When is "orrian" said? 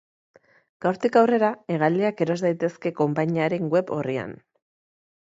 3.99-4.35